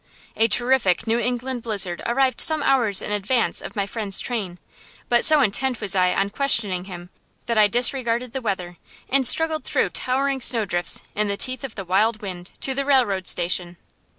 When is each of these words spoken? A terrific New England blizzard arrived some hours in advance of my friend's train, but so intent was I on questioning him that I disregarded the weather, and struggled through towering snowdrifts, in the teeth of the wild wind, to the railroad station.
A 0.35 0.47
terrific 0.47 1.05
New 1.05 1.19
England 1.19 1.61
blizzard 1.61 2.01
arrived 2.07 2.41
some 2.41 2.63
hours 2.63 3.03
in 3.03 3.11
advance 3.11 3.61
of 3.61 3.75
my 3.75 3.85
friend's 3.85 4.19
train, 4.19 4.57
but 5.09 5.23
so 5.23 5.41
intent 5.41 5.79
was 5.79 5.93
I 5.93 6.15
on 6.15 6.31
questioning 6.31 6.85
him 6.85 7.11
that 7.45 7.55
I 7.59 7.67
disregarded 7.67 8.33
the 8.33 8.41
weather, 8.41 8.77
and 9.09 9.27
struggled 9.27 9.63
through 9.63 9.89
towering 9.89 10.41
snowdrifts, 10.41 11.03
in 11.13 11.27
the 11.27 11.37
teeth 11.37 11.63
of 11.63 11.75
the 11.75 11.85
wild 11.85 12.19
wind, 12.19 12.49
to 12.61 12.73
the 12.73 12.83
railroad 12.83 13.27
station. 13.27 13.77